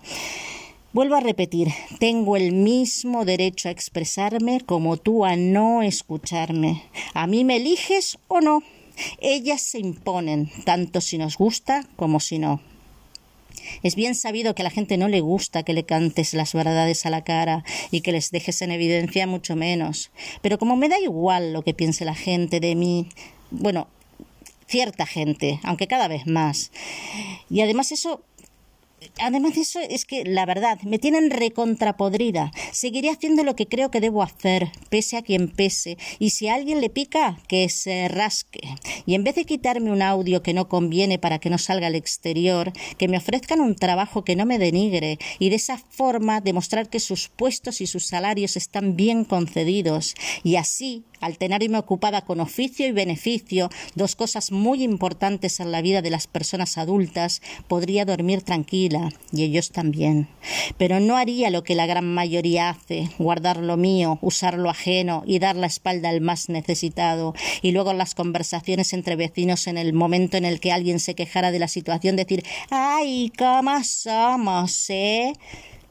Vuelvo 0.93 1.15
a 1.15 1.21
repetir, 1.21 1.69
tengo 2.01 2.37
el 2.37 2.53
mismo 2.53 3.25
derecho 3.25 3.69
a 3.69 3.73
expresarme 3.73 4.61
como 4.61 4.99
tú 4.99 5.25
a 5.25 5.37
no 5.37 5.81
escucharme. 5.81 6.83
A 7.15 7.27
mí 7.27 7.45
me 7.45 7.57
eliges 7.57 8.19
o 8.29 8.43
no. 8.43 8.63
Ellas 9.19 9.63
se 9.63 9.79
imponen, 9.79 10.51
tanto 10.67 11.01
si 11.01 11.17
nos 11.17 11.39
gusta 11.39 11.89
como 11.97 12.21
si 12.21 12.39
no. 12.39 12.61
Es 13.83 13.95
bien 13.97 14.15
sabido 14.15 14.55
que 14.55 14.61
a 14.61 14.65
la 14.65 14.71
gente 14.71 14.99
no 14.99 15.09
le 15.09 15.23
gusta 15.23 15.63
que 15.63 15.73
le 15.73 15.85
cantes 15.85 16.35
las 16.35 16.53
verdades 16.53 17.07
a 17.07 17.11
la 17.11 17.25
cara 17.25 17.65
y 17.91 18.03
que 18.03 18.13
les 18.13 18.31
dejes 18.31 18.61
en 18.61 18.71
evidencia 18.71 19.27
mucho 19.27 19.57
menos. 19.57 20.11
Pero 20.43 20.59
como 20.59 20.77
me 20.77 20.91
da 20.91 21.01
igual 21.01 21.55
lo 21.55 21.63
que 21.63 21.73
piense 21.73 22.05
la 22.05 22.15
gente 22.15 22.61
de 22.61 22.75
mí, 22.75 23.09
bueno, 23.51 23.89
cierta 24.67 25.07
gente, 25.07 25.59
aunque 25.63 25.87
cada 25.87 26.09
vez 26.09 26.27
más. 26.27 26.71
Y 27.49 27.63
además 27.63 27.93
eso 27.93 28.23
además 29.21 29.55
de 29.55 29.63
eso, 29.63 29.81
es 29.81 30.05
que 30.05 30.25
la 30.25 30.47
verdad, 30.47 30.81
me 30.83 30.99
tienen 30.99 31.31
recontrapodrida. 31.31 32.53
Seguiré 32.73 33.11
haciendo 33.11 33.45
lo 33.45 33.57
que 33.57 33.67
creo 33.67 33.91
que 33.91 34.01
debo 34.01 34.23
hacer, 34.23 34.71
pese 34.89 35.17
a 35.17 35.23
quien 35.23 35.49
pese. 35.49 35.99
Y 36.19 36.31
si 36.31 36.49
a 36.49 36.55
alguien 36.55 36.81
le 36.81 36.91
pica, 36.91 37.39
que 37.49 37.69
se 37.69 38.09
rasque. 38.09 38.61
Y 39.07 39.15
en 39.15 39.25
vez 39.25 39.35
de 39.35 39.45
quitarme 39.45 39.91
un 39.91 40.03
audio 40.03 40.43
que 40.43 40.55
no 40.55 40.69
conviene 40.69 41.19
para 41.19 41.39
que 41.39 41.51
no 41.51 41.59
salga 41.59 41.87
al 41.87 41.95
exterior, 41.95 42.73
que 42.99 43.09
me 43.09 43.17
ofrezcan 43.17 43.61
un 43.61 43.77
trabajo 43.77 44.25
que 44.25 44.37
no 44.37 44.47
me 44.47 44.59
denigre 44.59 45.19
y 45.39 45.51
de 45.51 45.57
esa 45.57 45.79
forma 45.79 46.41
demostrar 46.41 46.89
que 46.89 47.01
sus 47.01 47.29
puestos 47.29 47.81
y 47.81 47.87
sus 47.87 48.07
salarios 48.07 48.57
están 48.57 48.97
bien 48.97 49.25
concedidos. 49.25 50.15
Y 50.43 50.57
así 50.57 51.05
al 51.23 51.39
tenerme 51.39 51.79
ocupada 51.79 52.23
con 52.23 52.41
oficio 52.41 52.87
y 52.87 52.93
beneficio, 52.93 53.71
dos 53.95 54.17
cosas 54.17 54.53
muy 54.53 54.83
importantes 54.83 55.61
en 55.61 55.73
la 55.73 55.81
vida 55.81 56.03
de 56.03 56.11
las 56.11 56.27
personas 56.27 56.77
adultas, 56.77 57.41
podría 57.69 58.05
dormir 58.05 58.43
tranquila, 58.43 59.09
y 59.33 59.45
ellos 59.45 59.71
también. 59.71 60.29
Pero 60.77 61.01
no 61.01 61.17
haría 61.17 61.49
lo 61.49 61.63
que 61.63 61.77
la 61.77 61.87
gran 61.87 62.13
mayoría 62.13 62.71
hace, 62.71 63.09
guardar 63.19 63.59
lo 63.59 63.77
mío, 63.77 64.19
usar 64.21 64.59
lo 64.59 64.69
ajeno 64.69 65.23
y 65.25 65.39
dar 65.39 65.57
la 65.57 65.69
espalda 65.69 66.11
al 66.11 66.21
más 66.21 66.49
necesitado, 66.49 67.35
y 67.63 67.71
luego 67.71 67.93
las 67.93 68.15
conversaciones 68.15 68.93
entre 68.93 69.17
vecinos 69.17 69.69
en 69.69 69.79
el 69.79 69.93
momento 69.93 70.37
en 70.37 70.45
el 70.45 70.61
que 70.61 70.73
alguien 70.73 70.99
se 70.99 71.15
quejara 71.15 71.53
de 71.53 71.61
la 71.61 71.69
situación 71.69 72.17
decir 72.17 72.45
¡Ay, 72.71 73.33
cómo 73.39 73.83
somos, 73.85 74.91
eh! 74.91 75.33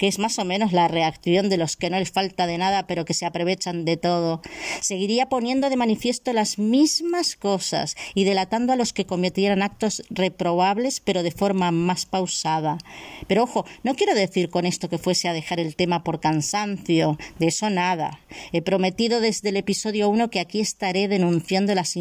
Que 0.01 0.07
es 0.07 0.17
más 0.17 0.39
o 0.39 0.45
menos 0.45 0.73
la 0.73 0.87
reacción 0.87 1.47
de 1.47 1.57
los 1.57 1.77
que 1.77 1.91
no 1.91 1.99
les 1.99 2.09
falta 2.09 2.47
de 2.47 2.57
nada 2.57 2.87
pero 2.87 3.05
que 3.05 3.13
se 3.13 3.27
aprovechan 3.27 3.85
de 3.85 3.97
todo. 3.97 4.41
Seguiría 4.79 5.29
poniendo 5.29 5.69
de 5.69 5.75
manifiesto 5.75 6.33
las 6.33 6.57
mismas 6.57 7.35
cosas 7.35 7.95
y 8.15 8.23
delatando 8.23 8.73
a 8.73 8.75
los 8.77 8.93
que 8.93 9.05
cometieran 9.05 9.61
actos 9.61 10.01
reprobables 10.09 11.01
pero 11.01 11.21
de 11.21 11.29
forma 11.29 11.69
más 11.69 12.07
pausada. 12.07 12.79
Pero 13.27 13.43
ojo, 13.43 13.63
no 13.83 13.93
quiero 13.93 14.15
decir 14.15 14.49
con 14.49 14.65
esto 14.65 14.89
que 14.89 14.97
fuese 14.97 15.27
a 15.27 15.33
dejar 15.33 15.59
el 15.59 15.75
tema 15.75 16.03
por 16.03 16.19
cansancio, 16.19 17.19
de 17.37 17.45
eso 17.49 17.69
nada. 17.69 18.21
He 18.53 18.63
prometido 18.63 19.21
desde 19.21 19.49
el 19.49 19.57
episodio 19.57 20.09
1 20.09 20.31
que 20.31 20.39
aquí 20.39 20.61
estaré 20.61 21.09
denunciando 21.09 21.75
las, 21.75 21.93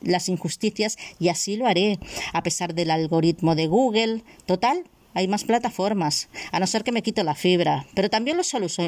las 0.00 0.28
injusticias 0.28 0.98
y 1.20 1.28
así 1.28 1.56
lo 1.56 1.68
haré, 1.68 2.00
a 2.32 2.42
pesar 2.42 2.74
del 2.74 2.90
algoritmo 2.90 3.54
de 3.54 3.68
Google. 3.68 4.24
Total, 4.44 4.82
hay 5.14 5.28
más 5.28 5.44
plataformas, 5.44 6.28
a 6.50 6.60
no 6.60 6.66
ser 6.66 6.84
que 6.84 6.92
me 6.92 7.02
quito 7.02 7.22
la 7.22 7.34
fibra. 7.34 7.86
Pero 7.94 8.10
también 8.10 8.36
lo, 8.36 8.42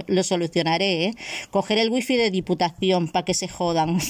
lo 0.06 0.22
solucionaré, 0.22 1.04
¿eh? 1.04 1.14
Coger 1.50 1.78
el 1.78 1.90
wifi 1.90 2.16
de 2.16 2.30
diputación 2.30 3.08
para 3.08 3.24
que 3.24 3.34
se 3.34 3.48
jodan. 3.48 3.98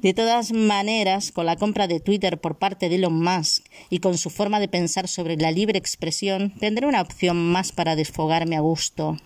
De 0.00 0.14
todas 0.14 0.52
maneras, 0.52 1.30
con 1.30 1.44
la 1.44 1.56
compra 1.56 1.86
de 1.86 2.00
Twitter 2.00 2.40
por 2.40 2.56
parte 2.56 2.88
de 2.88 2.96
Elon 2.96 3.22
Musk 3.22 3.64
y 3.90 3.98
con 3.98 4.16
su 4.16 4.30
forma 4.30 4.58
de 4.58 4.68
pensar 4.68 5.06
sobre 5.06 5.36
la 5.36 5.52
libre 5.52 5.78
expresión, 5.78 6.50
tendré 6.58 6.86
una 6.86 7.02
opción 7.02 7.36
más 7.52 7.70
para 7.70 7.94
desfogarme 7.94 8.56
a 8.56 8.60
gusto. 8.60 9.18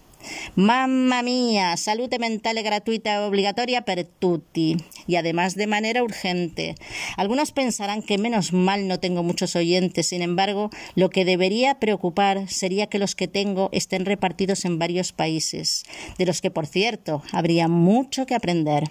Mamma 0.57 1.23
mía, 1.23 1.77
salud 1.77 2.13
mental 2.19 2.63
gratuita 2.63 3.27
obligatoria 3.27 3.83
per 3.83 4.05
tutti 4.05 4.77
y 5.07 5.17
además 5.17 5.55
de 5.55 5.67
manera 5.67 6.03
urgente. 6.03 6.75
Algunos 7.17 7.53
pensarán 7.53 8.03
que 8.03 8.19
menos 8.19 8.53
mal 8.53 8.89
no 8.89 8.99
tengo 8.99 9.23
muchos 9.23 9.57
oyentes, 9.57 10.09
sin 10.09 10.23
embargo, 10.23 10.71
lo 10.95 11.11
que 11.11 11.25
debería 11.25 11.79
preocupar 11.79 12.49
sería 12.49 12.89
que 12.89 12.99
los 12.99 13.15
que 13.15 13.29
tengo 13.29 13.69
estén 13.73 14.05
repartidos 14.05 14.65
en 14.65 14.79
varios 14.79 15.13
países, 15.13 15.85
de 16.19 16.27
los 16.27 16.41
que, 16.41 16.51
por 16.51 16.67
cierto, 16.67 17.23
habría 17.33 17.69
mucho 17.69 18.27
que 18.27 18.35
aprender. 18.35 18.91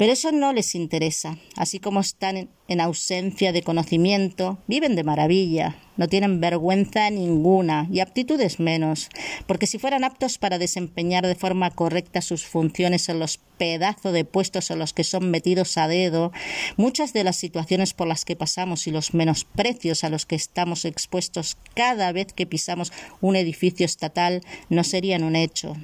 Pero 0.00 0.14
eso 0.14 0.32
no 0.32 0.54
les 0.54 0.74
interesa. 0.74 1.36
Así 1.56 1.78
como 1.78 2.00
están 2.00 2.48
en 2.68 2.80
ausencia 2.80 3.52
de 3.52 3.62
conocimiento, 3.62 4.56
viven 4.66 4.96
de 4.96 5.04
maravilla, 5.04 5.76
no 5.98 6.08
tienen 6.08 6.40
vergüenza 6.40 7.10
ninguna 7.10 7.86
y 7.92 8.00
aptitudes 8.00 8.60
menos, 8.60 9.10
porque 9.46 9.66
si 9.66 9.78
fueran 9.78 10.02
aptos 10.02 10.38
para 10.38 10.56
desempeñar 10.56 11.26
de 11.26 11.34
forma 11.34 11.70
correcta 11.70 12.22
sus 12.22 12.46
funciones 12.46 13.10
en 13.10 13.18
los 13.18 13.40
pedazos 13.58 14.14
de 14.14 14.24
puestos 14.24 14.70
en 14.70 14.78
los 14.78 14.94
que 14.94 15.04
son 15.04 15.30
metidos 15.30 15.76
a 15.76 15.86
dedo, 15.86 16.32
muchas 16.78 17.12
de 17.12 17.22
las 17.22 17.36
situaciones 17.36 17.92
por 17.92 18.08
las 18.08 18.24
que 18.24 18.36
pasamos 18.36 18.86
y 18.86 18.92
los 18.92 19.12
menosprecios 19.12 20.02
a 20.02 20.08
los 20.08 20.24
que 20.24 20.36
estamos 20.36 20.86
expuestos 20.86 21.58
cada 21.74 22.10
vez 22.12 22.32
que 22.32 22.46
pisamos 22.46 22.90
un 23.20 23.36
edificio 23.36 23.84
estatal 23.84 24.40
no 24.70 24.82
serían 24.82 25.24
un 25.24 25.36
hecho. 25.36 25.76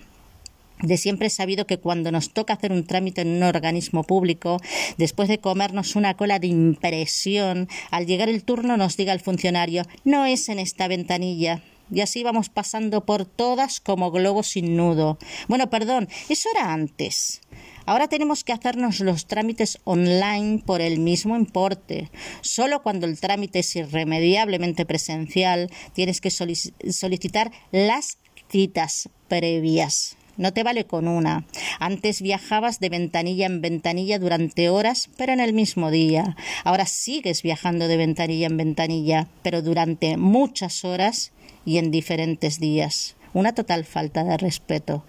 De 0.83 0.99
siempre 0.99 1.29
he 1.29 1.31
sabido 1.31 1.67
que 1.67 1.79
cuando 1.79 2.13
nos 2.13 2.31
toca 2.31 2.55
hacer 2.55 2.71
un 2.71 2.85
trámite 2.85 3.23
en 3.23 3.29
un 3.29 3.43
organismo 3.43 4.05
público, 4.05 4.61
después 4.99 5.29
de 5.29 5.39
comernos 5.39 5.97
una 5.97 6.15
cola 6.15 6.39
de 6.39 6.49
impresión, 6.49 7.69
al 7.91 8.07
llegar 8.07 8.29
el 8.29 8.45
turno 8.45 8.77
nos 8.77 8.97
diga 8.97 9.13
el 9.13 9.21
funcionario 9.21 9.85
no 10.05 10.27
es 10.27 10.49
en 10.49 10.59
esta 10.59 10.89
ventanilla. 10.89 11.63
Y 11.91 12.01
así 12.01 12.25
vamos 12.25 12.49
pasando 12.49 13.05
por 13.05 13.25
todas 13.25 13.79
como 13.81 14.11
globos 14.11 14.49
sin 14.49 14.77
nudo. 14.77 15.19
Bueno, 15.47 15.71
perdón, 15.71 16.09
eso 16.29 16.49
era 16.53 16.73
antes. 16.73 17.41
Ahora 17.87 18.09
tenemos 18.09 18.43
que 18.43 18.53
hacernos 18.53 18.99
los 18.99 19.27
trámites 19.27 19.79
online 19.85 20.63
por 20.67 20.81
el 20.81 20.99
mismo 20.99 21.37
importe. 21.37 22.11
Solo 22.41 22.83
cuando 22.83 23.07
el 23.07 23.21
trámite 23.21 23.61
es 23.61 23.77
irremediablemente 23.77 24.85
presencial 24.85 25.71
tienes 25.93 26.21
que 26.21 26.31
solicitar 26.33 27.53
las 27.71 28.19
citas 28.51 29.09
previas. 29.29 30.17
No 30.37 30.53
te 30.53 30.63
vale 30.63 30.85
con 30.85 31.09
una. 31.09 31.47
Antes 31.79 32.21
viajabas 32.21 32.79
de 32.81 32.89
ventanilla 32.89 33.47
en 33.47 33.61
ventanilla 33.61 34.19
durante 34.19 34.69
horas, 34.69 35.09
pero 35.17 35.33
en 35.33 35.41
el 35.41 35.53
mismo 35.53 35.91
día. 35.91 36.37
Ahora 36.65 36.87
sigues 36.87 37.43
viajando 37.43 37.89
de 37.89 37.97
ventanilla 37.97 38.47
en 38.47 38.57
ventanilla, 38.57 39.29
pero 39.43 39.63
durante 39.63 40.17
muchas 40.17 40.85
horas 40.85 41.33
y 41.65 41.79
en 41.79 41.91
diferentes 41.91 42.61
días. 42.61 43.17
Una 43.37 43.55
total 43.55 43.85
falta 43.85 44.25
de 44.25 44.39
respeto. 44.39 45.05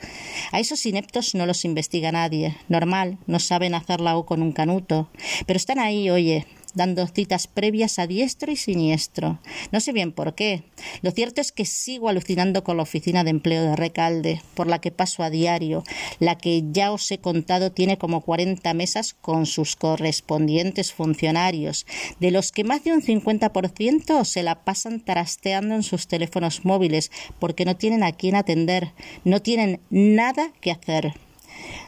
A 0.51 0.59
esos 0.59 0.85
ineptos 0.85 1.33
no 1.33 1.45
los 1.45 1.63
investiga 1.63 2.11
nadie. 2.11 2.57
Normal, 2.67 3.17
no 3.25 3.39
saben 3.39 3.73
hacer 3.73 4.01
la 4.01 4.17
O 4.17 4.25
con 4.25 4.41
un 4.41 4.51
canuto. 4.51 5.09
Pero 5.45 5.55
están 5.55 5.79
ahí, 5.79 6.09
oye, 6.09 6.45
dando 6.77 7.05
citas 7.07 7.47
previas 7.47 7.99
a 7.99 8.07
diestro 8.07 8.51
y 8.51 8.55
siniestro. 8.55 9.39
No 9.73 9.81
sé 9.81 9.91
bien 9.91 10.13
por 10.13 10.35
qué. 10.35 10.63
Lo 11.01 11.11
cierto 11.11 11.41
es 11.41 11.51
que 11.51 11.65
sigo 11.65 12.07
alucinando 12.07 12.63
con 12.63 12.77
la 12.77 12.83
oficina 12.83 13.25
de 13.25 13.31
empleo 13.31 13.63
de 13.63 13.75
Recalde, 13.75 14.41
por 14.53 14.67
la 14.67 14.79
que 14.79 14.91
paso 14.91 15.23
a 15.23 15.29
diario, 15.29 15.83
la 16.19 16.37
que 16.37 16.63
ya 16.71 16.93
os 16.93 17.11
he 17.11 17.17
contado 17.17 17.71
tiene 17.71 17.97
como 17.97 18.21
40 18.21 18.73
mesas 18.73 19.13
con 19.13 19.45
sus 19.45 19.75
correspondientes 19.75 20.93
funcionarios, 20.93 21.85
de 22.19 22.31
los 22.31 22.53
que 22.53 22.63
más 22.63 22.83
de 22.83 22.93
un 22.93 23.01
50% 23.01 24.23
se 24.23 24.43
la 24.43 24.63
pasan 24.63 25.03
trasteando 25.03 25.75
en 25.75 25.83
sus 25.83 26.07
teléfonos 26.07 26.63
móviles 26.63 27.11
porque 27.39 27.65
no 27.65 27.75
tienen 27.75 28.03
a 28.03 28.11
quién 28.11 28.35
atender, 28.35 28.93
no 29.23 29.41
tienen 29.41 29.81
nada 29.89 30.53
que 30.61 30.71
hacer. 30.71 31.26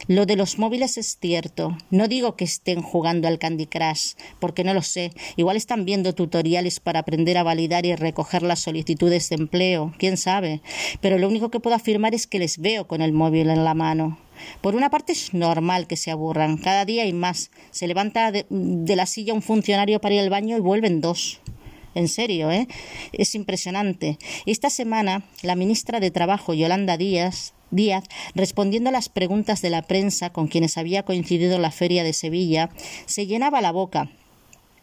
Lo 0.09 0.25
de 0.25 0.35
los 0.35 0.57
móviles 0.57 0.97
es 0.97 1.19
cierto. 1.21 1.77
No 1.91 2.07
digo 2.07 2.35
que 2.35 2.43
estén 2.43 2.81
jugando 2.81 3.27
al 3.27 3.37
Candy 3.37 3.67
Crush, 3.67 4.13
porque 4.39 4.63
no 4.63 4.73
lo 4.73 4.81
sé. 4.81 5.11
Igual 5.35 5.55
están 5.55 5.85
viendo 5.85 6.15
tutoriales 6.15 6.79
para 6.79 7.01
aprender 7.01 7.37
a 7.37 7.43
validar 7.43 7.85
y 7.85 7.93
recoger 7.93 8.41
las 8.41 8.57
solicitudes 8.57 9.29
de 9.29 9.35
empleo. 9.35 9.93
Quién 9.99 10.17
sabe. 10.17 10.63
Pero 10.99 11.19
lo 11.19 11.27
único 11.27 11.51
que 11.51 11.59
puedo 11.59 11.75
afirmar 11.75 12.15
es 12.15 12.25
que 12.25 12.39
les 12.39 12.57
veo 12.57 12.87
con 12.87 13.03
el 13.03 13.13
móvil 13.13 13.51
en 13.51 13.63
la 13.63 13.75
mano. 13.75 14.17
Por 14.61 14.73
una 14.73 14.89
parte 14.89 15.11
es 15.11 15.35
normal 15.35 15.85
que 15.85 15.95
se 15.95 16.09
aburran. 16.09 16.57
Cada 16.57 16.85
día 16.85 17.03
hay 17.03 17.13
más. 17.13 17.51
Se 17.69 17.87
levanta 17.87 18.31
de, 18.31 18.47
la 18.49 19.05
silla 19.05 19.35
un 19.35 19.43
funcionario 19.43 20.01
para 20.01 20.15
ir 20.15 20.21
al 20.21 20.31
baño 20.31 20.57
y 20.57 20.61
vuelven 20.61 21.01
dos. 21.01 21.39
En 21.93 22.07
serio, 22.07 22.49
¿eh? 22.49 22.67
Es 23.11 23.35
impresionante. 23.35 24.17
Esta 24.47 24.71
semana, 24.71 25.23
la 25.43 25.55
ministra 25.55 25.99
de 25.99 26.09
Trabajo, 26.09 26.55
Yolanda 26.55 26.97
Díaz, 26.97 27.53
Díaz, 27.71 28.03
respondiendo 28.35 28.89
a 28.89 28.93
las 28.93 29.09
preguntas 29.09 29.61
de 29.61 29.69
la 29.69 29.81
prensa 29.81 30.31
con 30.31 30.47
quienes 30.47 30.77
había 30.77 31.03
coincidido 31.03 31.59
la 31.59 31.71
feria 31.71 32.03
de 32.03 32.13
Sevilla, 32.13 32.69
se 33.05 33.27
llenaba 33.27 33.61
la 33.61 33.71
boca 33.71 34.09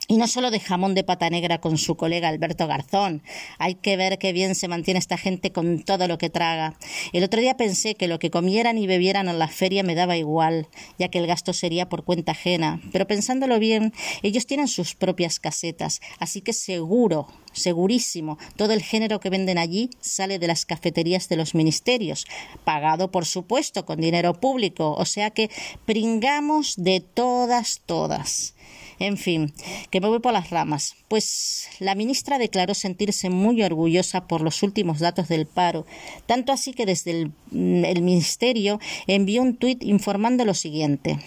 y 0.09 0.17
no 0.17 0.29
solo 0.29 0.51
de 0.51 0.61
jamón 0.61 0.95
de 0.95 1.05
pata 1.05 1.31
negra 1.31 1.61
con 1.61 1.79
su 1.79 1.97
colega 1.97 2.29
Alberto 2.29 2.67
Garzón. 2.67 3.23
Hay 3.59 3.75
que 3.75 3.97
ver 3.97 4.19
qué 4.19 4.33
bien 4.33 4.55
se 4.55 4.69
mantiene 4.69 4.99
esta 4.99 5.17
gente 5.17 5.53
con 5.53 5.83
todo 5.83 6.09
lo 6.09 6.19
que 6.19 6.31
traga. 6.31 6.79
El 7.13 7.25
otro 7.25 7.41
día 7.41 7.57
pensé 7.57 7.95
que 7.95 8.09
lo 8.09 8.19
que 8.19 8.31
comieran 8.31 8.79
y 8.79 8.87
bebieran 8.87 9.29
en 9.29 9.39
la 9.39 9.49
feria 9.49 9.83
me 9.83 9.95
daba 9.95 10.17
igual, 10.17 10.69
ya 10.99 11.09
que 11.09 11.19
el 11.19 11.27
gasto 11.27 11.53
sería 11.53 11.89
por 11.89 12.05
cuenta 12.05 12.33
ajena. 12.33 12.81
Pero 12.93 13.07
pensándolo 13.07 13.59
bien, 13.59 13.93
ellos 14.23 14.47
tienen 14.47 14.69
sus 14.69 14.95
propias 14.95 15.41
casetas, 15.41 16.01
así 16.19 16.41
que 16.41 16.53
seguro, 16.53 17.27
segurísimo, 17.53 18.39
todo 18.57 18.73
el 18.73 18.83
género 18.83 19.21
que 19.21 19.31
venden 19.31 19.59
allí 19.59 19.91
sale 20.01 20.39
de 20.39 20.47
las 20.47 20.67
cafeterías 20.67 21.29
de 21.29 21.37
los 21.37 21.55
ministerios, 21.55 22.27
pagado 22.65 23.11
por 23.11 23.25
supuesto 23.25 23.85
con 23.85 24.01
dinero 24.01 24.35
público, 24.35 24.95
o 24.95 25.05
sea 25.05 25.31
que 25.31 25.51
pringamos 25.85 26.75
de 26.77 27.01
todas, 27.01 27.83
todas. 27.87 28.55
En 28.99 29.19
fin, 29.19 29.53
que 29.91 30.01
me 30.01 30.09
voy 30.09 30.21
por 30.21 30.33
las 30.33 30.51
ramas. 30.51 30.95
Pues 31.09 31.69
la 31.81 31.95
ministra 31.95 32.39
declaró 32.39 32.75
sentirse 32.75 33.29
muy 33.29 33.63
orgullosa 33.63 34.27
por 34.27 34.41
los 34.41 34.63
últimos 34.63 35.01
datos 35.01 35.29
del 35.29 35.47
paro, 35.47 35.85
tanto 36.27 36.53
así 36.53 36.73
que 36.73 36.87
desde 36.87 37.11
el, 37.11 37.33
mm, 37.51 38.03
Ministerio 38.03 38.81
envió 39.07 39.43
un 39.43 39.57
tuit 39.57 39.83
informando 39.83 40.45
lo 40.45 40.55
siguiente. 40.55 41.19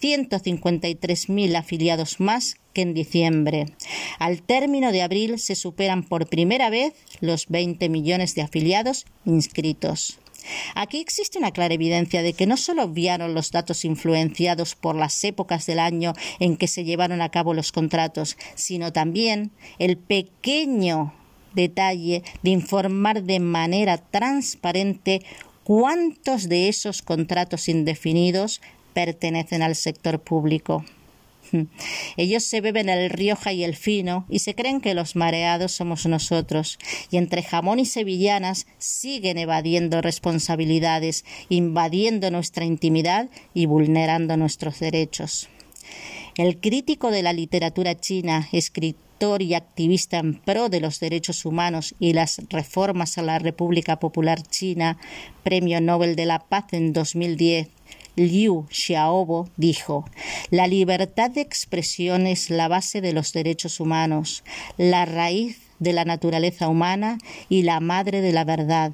153.000 0.02 1.56
afiliados 1.56 2.20
más 2.20 2.56
que 2.74 2.82
en 2.82 2.94
diciembre. 2.94 3.68
Al 4.20 4.42
término 4.42 4.92
de 4.92 5.02
abril 5.02 5.40
se 5.40 5.56
superan 5.56 6.04
por 6.04 6.28
primera 6.28 6.70
vez 6.70 6.94
los 7.20 7.48
20 7.48 7.90
millones 7.90 8.36
de 8.36 8.42
afiliados 8.42 9.06
inscritos. 9.26 10.20
Aquí 10.76 11.00
existe 11.00 11.38
una 11.38 11.52
clara 11.52 11.74
evidencia 11.74 12.22
de 12.22 12.34
que 12.34 12.48
no 12.48 12.58
solo 12.58 12.84
obviaron 12.84 13.34
los 13.34 13.52
datos 13.52 13.86
influenciados 13.86 14.76
por 14.76 14.96
las 14.96 15.24
épocas 15.24 15.66
del 15.66 15.80
año 15.80 16.14
en 16.40 16.58
que 16.58 16.68
se 16.68 16.84
llevaron 16.84 17.22
a 17.22 17.30
cabo 17.30 17.54
los 17.54 17.72
contratos, 17.72 18.38
sino 18.56 18.94
también 18.94 19.52
el 19.80 19.98
pequeño 19.98 21.14
detalle 21.54 22.24
de 22.44 22.50
informar 22.50 23.24
de 23.24 23.40
manera 23.40 23.98
transparente 23.98 25.22
cuántos 25.64 26.50
de 26.50 26.70
esos 26.70 27.02
contratos 27.02 27.68
indefinidos 27.68 28.62
pertenecen 28.94 29.62
al 29.62 29.76
sector 29.76 30.20
público. 30.20 30.84
Ellos 32.18 32.44
se 32.44 32.62
beben 32.62 32.90
el 32.90 33.10
Rioja 33.10 33.54
y 33.54 33.64
el 33.64 33.76
fino 33.76 34.26
y 34.30 34.40
se 34.40 34.56
creen 34.56 34.82
que 34.82 34.94
los 34.94 35.16
mareados 35.16 35.72
somos 35.72 36.06
nosotros, 36.06 36.80
y 37.10 37.18
entre 37.18 37.44
jamón 37.44 37.80
y 37.80 37.86
sevillanas 37.86 38.68
siguen 38.78 39.38
evadiendo 39.38 40.02
responsabilidades, 40.02 41.26
invadiendo 41.50 42.32
nuestra 42.32 42.66
intimidad 42.66 43.30
y 43.54 43.66
vulnerando 43.66 44.38
nuestros 44.38 44.80
derechos. 44.80 45.50
El 46.38 46.60
crítico 46.60 47.12
de 47.12 47.24
la 47.24 47.34
literatura 47.34 47.96
china, 48.00 48.48
escritor 48.52 49.42
y 49.42 49.54
activista 49.54 50.18
en 50.18 50.36
pro 50.36 50.70
de 50.70 50.80
los 50.80 51.00
derechos 51.00 51.46
humanos 51.46 51.94
y 52.00 52.14
las 52.14 52.42
reformas 52.50 53.18
a 53.18 53.22
la 53.22 53.38
República 53.38 54.00
Popular 54.00 54.42
China, 54.42 54.98
Premio 55.44 55.80
Nobel 55.82 56.16
de 56.16 56.26
la 56.26 56.40
Paz 56.40 56.66
en 56.72 56.94
2010, 56.94 57.68
Liu 58.16 58.66
Xiaobo 58.70 59.50
dijo 59.58 60.06
La 60.50 60.68
libertad 60.68 61.32
de 61.32 61.42
expresión 61.42 62.28
es 62.28 62.50
la 62.50 62.68
base 62.68 63.02
de 63.02 63.14
los 63.14 63.32
derechos 63.32 63.80
humanos, 63.80 64.44
la 64.78 65.06
raíz 65.06 65.60
de 65.80 65.94
la 65.94 66.06
naturaleza 66.06 66.68
humana 66.68 67.18
y 67.50 67.64
la 67.64 67.80
madre 67.80 68.22
de 68.22 68.34
la 68.34 68.44
verdad. 68.44 68.92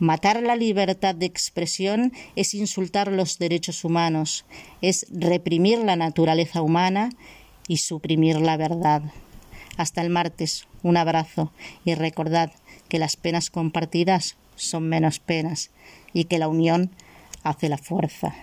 Matar 0.00 0.42
la 0.42 0.56
libertad 0.56 1.14
de 1.14 1.26
expresión 1.26 2.12
es 2.34 2.54
insultar 2.54 3.12
los 3.12 3.38
derechos 3.38 3.84
humanos, 3.84 4.44
es 4.80 5.06
reprimir 5.10 5.78
la 5.78 5.94
naturaleza 5.94 6.62
humana 6.62 7.10
y 7.68 7.76
suprimir 7.76 8.40
la 8.40 8.56
verdad. 8.56 9.02
Hasta 9.76 10.02
el 10.02 10.10
martes, 10.10 10.66
un 10.82 10.96
abrazo 10.96 11.52
y 11.84 11.94
recordad 11.94 12.50
que 12.88 12.98
las 12.98 13.16
penas 13.16 13.50
compartidas 13.50 14.36
son 14.56 14.88
menos 14.88 15.20
penas 15.20 15.70
y 16.12 16.24
que 16.24 16.38
la 16.38 16.48
unión 16.48 16.90
hace 17.42 17.68
la 17.68 17.78
fuerza. 17.78 18.34